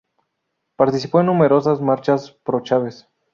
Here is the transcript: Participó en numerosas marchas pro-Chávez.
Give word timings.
Participó 0.77 1.19
en 1.19 1.27
numerosas 1.27 1.79
marchas 1.79 2.31
pro-Chávez. 2.31 3.07